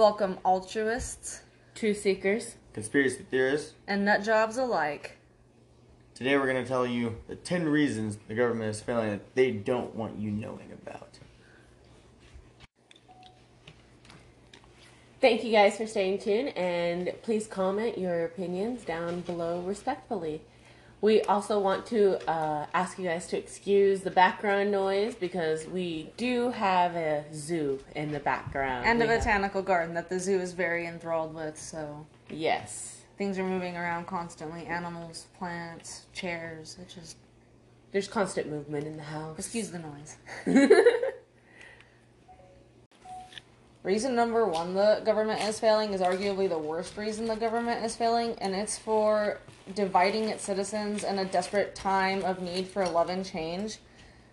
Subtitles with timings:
[0.00, 1.42] Welcome, altruists
[1.74, 2.54] Truth seekers.
[2.72, 3.74] Conspiracy theorists.
[3.86, 5.18] and nut jobs alike.
[6.14, 9.50] Today we're going to tell you the 10 reasons the government is failing that they
[9.50, 11.18] don't want you knowing about.
[15.20, 20.40] Thank you guys for staying tuned and please comment your opinions down below respectfully.
[21.02, 26.10] We also want to uh, ask you guys to excuse the background noise because we
[26.18, 28.84] do have a zoo in the background.
[28.86, 33.00] And a We have- botanical garden that the zoo is very enthralled with, so Yes.
[33.16, 34.66] things are moving around constantly.
[34.66, 36.76] Animals, plants, chairs.
[36.80, 37.16] It just
[37.92, 39.38] There's constant movement in the house.
[39.38, 40.16] excuse the noise.
[43.82, 47.96] Reason number one the government is failing is arguably the worst reason the government is
[47.96, 49.38] failing, and it's for
[49.74, 53.78] dividing its citizens in a desperate time of need for love and change.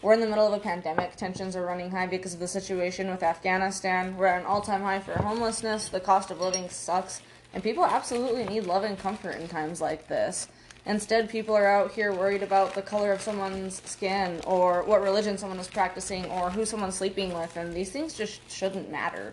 [0.00, 1.16] We're in the middle of a pandemic.
[1.16, 4.16] Tensions are running high because of the situation with Afghanistan.
[4.16, 5.88] We're at an all time high for homelessness.
[5.88, 7.20] The cost of living sucks.
[7.52, 10.48] And people absolutely need love and comfort in times like this.
[10.84, 15.38] Instead, people are out here worried about the color of someone's skin or what religion
[15.38, 19.32] someone is practicing or who someone's sleeping with, and these things just shouldn't matter.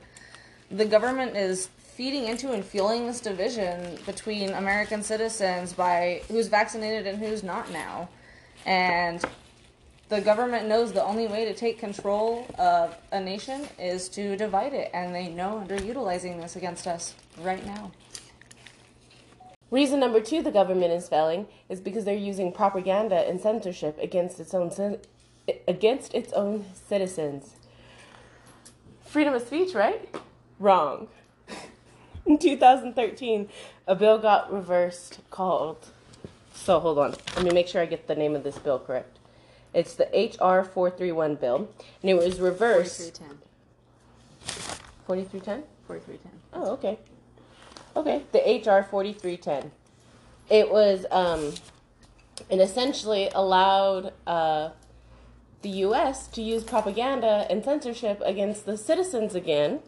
[0.69, 7.08] The government is feeding into and fueling this division between American citizens by who's vaccinated
[7.08, 8.08] and who's not now.
[8.66, 9.23] And
[10.09, 14.73] the government knows the only way to take control of a nation is to divide
[14.73, 17.91] it, and they know they're utilizing this against us right now.
[19.72, 24.39] Reason number two the government is failing is because they're using propaganda and censorship against
[24.39, 24.72] its own
[25.67, 27.56] against its own citizens.
[29.06, 30.14] Freedom of speech, right?
[30.59, 31.08] Wrong.
[32.25, 33.50] In 2013,
[33.88, 35.90] a bill got reversed called.
[36.53, 37.16] So hold on.
[37.36, 39.17] Let me make sure I get the name of this bill correct.
[39.73, 41.70] It's the HR 431 bill,
[42.02, 43.17] and it was reversed.
[43.17, 43.40] 4310.
[45.06, 45.64] 4310?
[45.88, 46.31] 4310.
[46.53, 47.00] Oh, okay.
[48.00, 49.72] Okay, the HR 4310.
[50.50, 51.53] It was, um,
[52.50, 54.69] it essentially allowed uh,
[55.63, 56.28] the U.S.
[56.28, 59.81] to use propaganda and censorship against the citizens again,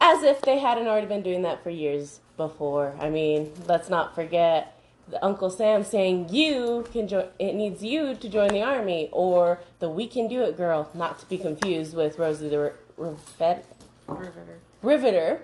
[0.00, 2.94] as if they hadn't already been doing that for years before.
[3.00, 7.26] I mean, let's not forget the Uncle Sam saying you can join.
[7.40, 11.18] It needs you to join the army, or the "We Can Do It" girl, not
[11.18, 13.66] to be confused with Rosie the Rivet.
[14.06, 14.60] Riveter.
[14.80, 15.42] Riveter,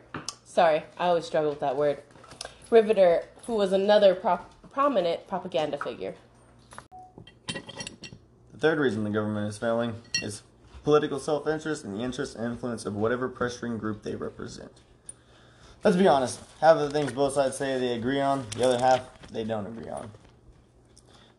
[0.59, 2.03] sorry, I always struggle with that word.
[2.69, 4.41] Riveter, who was another pro-
[4.73, 6.17] prominent propaganda figure.
[7.47, 10.43] The third reason the government is failing is
[10.83, 14.73] political self interest and the interest and influence of whatever pressuring group they represent.
[15.85, 18.79] Let's be honest, half of the things both sides say they agree on, the other
[18.85, 20.11] half they don't agree on.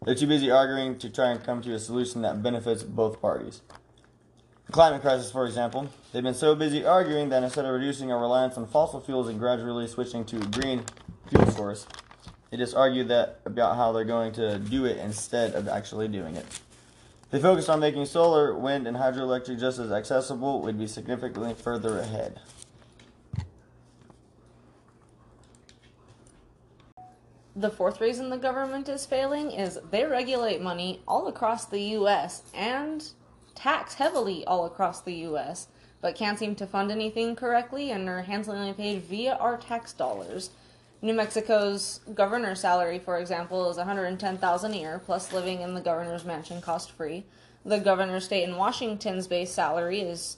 [0.05, 3.63] They're too busy arguing to try and come to a solution that benefits both parties.
[4.71, 8.55] Climate crisis, for example, they've been so busy arguing that instead of reducing our reliance
[8.55, 10.83] on fossil fuels and gradually switching to a green
[11.27, 11.87] fuel source,
[12.51, 16.35] they just argue that about how they're going to do it instead of actually doing
[16.35, 16.45] it.
[17.31, 21.97] They focused on making solar, wind, and hydroelectric just as accessible, we'd be significantly further
[21.97, 22.39] ahead.
[27.55, 32.43] The fourth reason the government is failing is they regulate money all across the US
[32.53, 33.03] and
[33.59, 35.67] tax heavily all across the US,
[36.01, 40.51] but can't seem to fund anything correctly and are handsomely paid via our tax dollars.
[41.01, 46.25] New Mexico's governor's salary, for example, is 110,000 a year plus living in the governor's
[46.25, 47.25] mansion cost free.
[47.65, 50.37] The governor's state in Washington's base salary is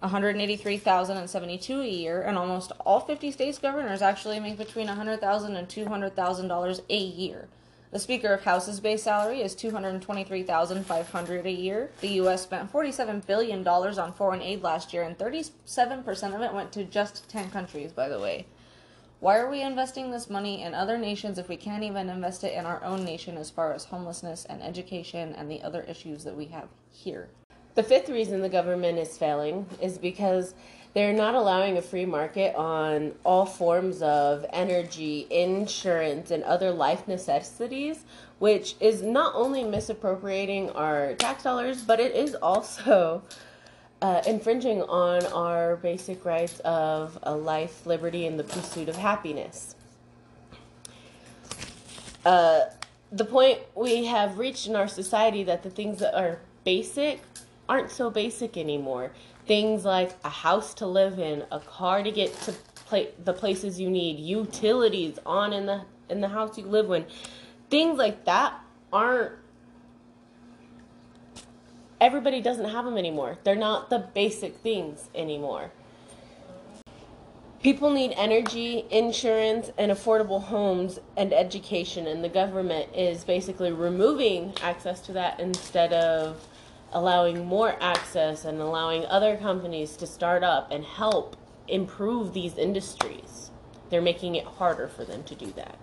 [0.00, 6.48] 183,072 a year, and almost all 50 states governors actually make between 100,000 and 200,000
[6.48, 7.48] dollars a year.
[7.92, 11.90] The Speaker of House's base salary is $223,500 a year.
[12.00, 12.42] The U.S.
[12.42, 16.72] spent 47 billion dollars on foreign aid last year, and 37 percent of it went
[16.72, 17.92] to just 10 countries.
[17.92, 18.46] By the way,
[19.20, 22.54] why are we investing this money in other nations if we can't even invest it
[22.54, 26.34] in our own nation as far as homelessness and education and the other issues that
[26.34, 27.28] we have here?
[27.74, 30.54] The fifth reason the government is failing is because
[30.94, 37.08] they're not allowing a free market on all forms of energy, insurance, and other life
[37.08, 38.04] necessities,
[38.38, 43.22] which is not only misappropriating our tax dollars, but it is also
[44.02, 49.76] uh, infringing on our basic rights of a life, liberty, and the pursuit of happiness.
[52.26, 52.60] Uh,
[53.10, 57.20] the point we have reached in our society that the things that are basic
[57.68, 59.12] aren't so basic anymore.
[59.46, 62.52] Things like a house to live in, a car to get to
[62.86, 67.06] pla- the places you need, utilities on in the in the house you live in.
[67.70, 68.54] Things like that
[68.92, 69.32] aren't
[72.00, 73.38] everybody doesn't have them anymore.
[73.44, 75.70] They're not the basic things anymore.
[77.62, 84.52] People need energy, insurance, and affordable homes and education, and the government is basically removing
[84.62, 86.44] access to that instead of
[86.92, 91.36] allowing more access and allowing other companies to start up and help
[91.68, 93.50] improve these industries.
[93.90, 95.78] They're making it harder for them to do that.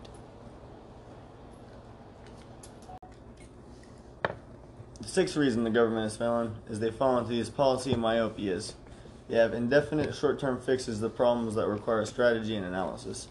[5.01, 8.73] The sixth reason the government is failing is they fall into these policy myopias.
[9.27, 13.27] They have indefinite short term fixes to problems that require strategy and analysis.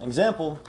[0.00, 0.60] Example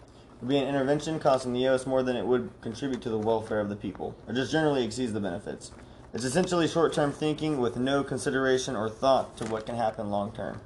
[0.45, 1.87] would be an intervention costing the U.S.
[1.87, 5.11] more than it would contribute to the welfare of the people, or just generally exceeds
[5.11, 5.71] the benefits.
[6.13, 10.31] It's essentially short term thinking with no consideration or thought to what can happen long
[10.33, 10.61] term.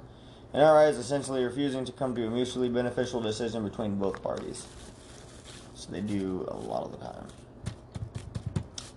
[0.52, 4.66] In our eyes, essentially refusing to come to a mutually beneficial decision between both parties.
[5.74, 7.26] So they do a lot of the time.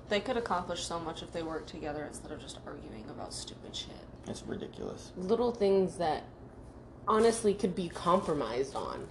[0.10, 3.74] They could accomplish so much if they worked together instead of just arguing about stupid
[3.74, 3.96] shit.
[4.28, 5.14] It's ridiculous.
[5.16, 6.24] Little things that
[7.08, 9.08] honestly could be compromised on.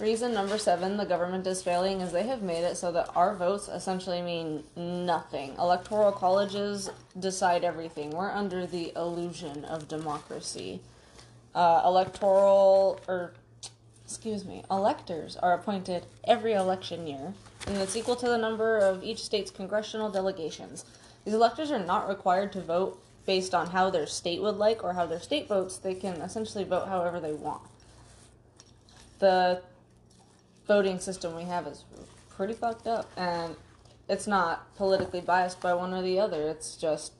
[0.00, 3.34] Reason number seven the government is failing is they have made it so that our
[3.34, 5.56] votes essentially mean nothing.
[5.58, 8.10] Electoral colleges decide everything.
[8.10, 10.82] We're under the illusion of democracy.
[11.52, 13.32] Uh, electoral, or
[14.04, 17.34] excuse me, electors are appointed every election year,
[17.66, 20.84] and it's equal to the number of each state's congressional delegations.
[21.24, 24.92] These electors are not required to vote based on how their state would like or
[24.92, 25.76] how their state votes.
[25.76, 27.62] They can essentially vote however they want.
[29.18, 29.62] The
[30.68, 31.84] voting system we have is
[32.28, 33.56] pretty fucked up, and
[34.08, 36.48] it's not politically biased by one or the other.
[36.48, 37.14] It's just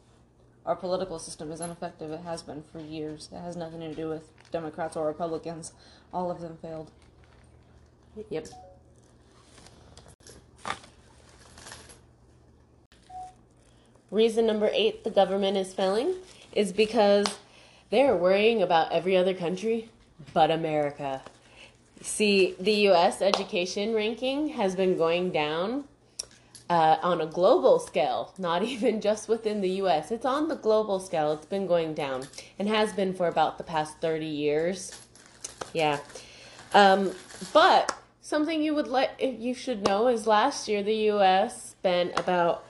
[0.65, 2.13] our political system is ineffective.
[2.13, 3.31] It has been for years.
[3.33, 5.73] It has nothing to do with Democrats or Republicans.
[6.13, 6.91] All of them failed.
[8.29, 8.49] Yep.
[14.11, 16.15] Reason number eight the government is failing
[16.53, 17.39] is because
[17.91, 19.91] they're worrying about every other country
[20.33, 21.23] but America.
[22.03, 25.85] See, the US education ranking has been going down
[26.71, 30.11] uh, on a global scale, not even just within the US.
[30.11, 31.33] It's on the global scale.
[31.33, 32.27] It's been going down
[32.59, 34.99] and has been for about the past 30 years.
[35.73, 35.99] Yeah.
[36.75, 37.13] Um,
[37.53, 42.65] but something you would let you should know is last year the US spent about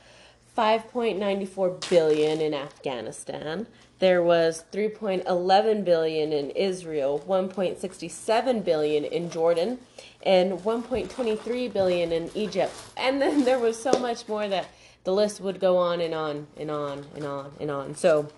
[0.58, 3.68] 5.94 billion in Afghanistan.
[4.00, 9.78] There was 3.11 billion in Israel, 1.67 billion in Jordan,
[10.24, 12.74] and 1.23 billion in Egypt.
[12.96, 14.66] And then there was so much more that
[15.04, 17.94] the list would go on and on and on and on and on.
[17.94, 18.28] So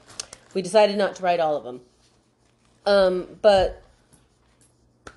[0.53, 1.81] we decided not to write all of them.
[2.85, 3.83] Um, but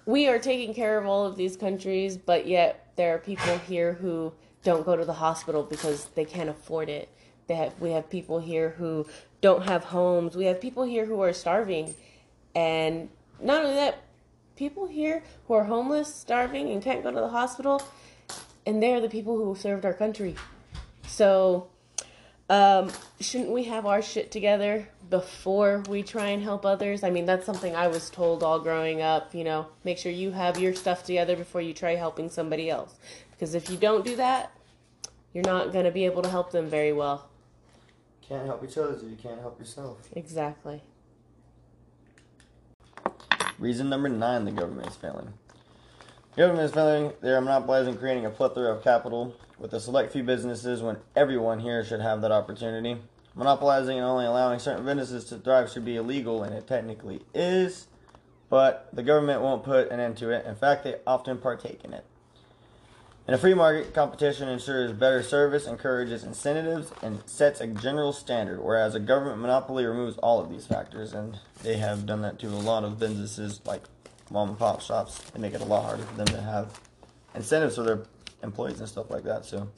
[0.06, 3.92] we are taking care of all of these countries, but yet there are people here
[3.92, 4.32] who
[4.64, 7.10] don't go to the hospital because they can't afford it.
[7.48, 9.06] They have, we have people here who
[9.42, 10.36] don't have homes.
[10.36, 11.94] We have people here who are starving.
[12.56, 13.10] And
[13.42, 14.04] not only that,
[14.56, 17.82] people here who are homeless, starving, and can't go to the hospital,
[18.66, 20.36] and they're the people who served our country.
[21.08, 21.70] So,
[22.50, 27.04] um, shouldn't we have our shit together before we try and help others?
[27.04, 30.32] I mean, that's something I was told all growing up, you know, make sure you
[30.32, 32.96] have your stuff together before you try helping somebody else.
[33.44, 34.54] Because if you don't do that,
[35.34, 37.30] you're not going to be able to help them very well.
[38.26, 39.98] Can't help each other if you can't help yourself.
[40.14, 40.82] Exactly.
[43.60, 45.34] Reason number nine the government is failing.
[46.36, 47.12] The government is failing.
[47.20, 51.60] They are monopolizing creating a plethora of capital with a select few businesses when everyone
[51.60, 53.02] here should have that opportunity.
[53.36, 57.88] Monopolizing and only allowing certain businesses to thrive should be illegal, and it technically is,
[58.50, 60.46] but the government won't put an end to it.
[60.46, 62.06] In fact, they often partake in it.
[63.26, 68.62] In a free market, competition ensures better service, encourages incentives, and sets a general standard,
[68.62, 72.48] whereas a government monopoly removes all of these factors, and they have done that to
[72.48, 73.84] a lot of businesses like
[74.30, 75.20] mom and pop shops.
[75.32, 76.78] They make it a lot harder for them to have
[77.34, 78.04] incentives for their
[78.44, 79.70] employees and stuff like that, so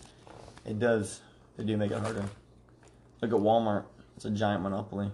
[0.65, 1.21] it does,
[1.55, 2.25] they do make it harder.
[3.21, 3.83] Look at Walmart,
[4.15, 5.11] it's a giant monopoly.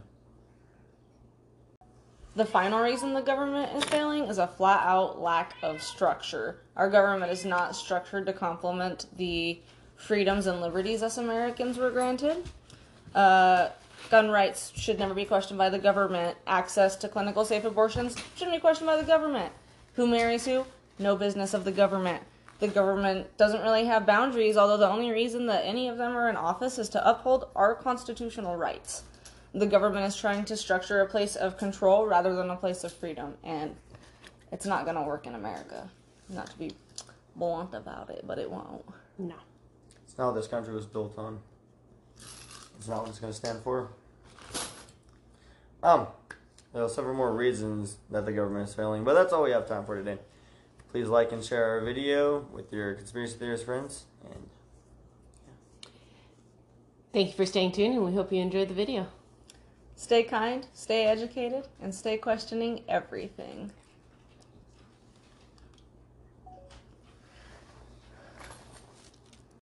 [2.34, 6.62] The final reason the government is failing is a flat out lack of structure.
[6.78, 9.60] Our government is not structured to complement the
[9.98, 12.38] freedoms and liberties us Americans were granted.
[13.14, 13.70] Uh,
[14.10, 16.38] gun rights should never be questioned by the government.
[16.48, 19.52] Access to clinical safe abortions shouldn't be questioned by the government.
[19.96, 20.66] Who marries who?
[21.00, 22.24] No business of the government.
[22.62, 26.30] The government doesn't really have boundaries, although the only reason that any of them are
[26.30, 29.04] in office is to uphold our constitutional rights
[29.53, 32.93] the government is trying to structure a place of control rather than a place of
[32.93, 33.75] freedom, and
[34.51, 35.89] it's not going to work in America.
[36.29, 36.72] Not to be
[37.36, 38.86] blunt about it, but it won't.
[39.17, 39.36] No.
[40.05, 41.39] It's not what this country was built on.
[42.77, 43.89] It's not what it's going to stand for.
[45.84, 46.08] Um,
[46.74, 49.67] there are several more reasons that the government is failing, but that's all we have
[49.67, 50.20] time for today.
[50.91, 54.50] Please like and share our video with your conspiracy theorist friends, and
[57.13, 59.08] Thank you for staying tuned, and we hope you enjoyed the video.
[60.01, 63.72] Stay kind, stay educated, and stay questioning everything.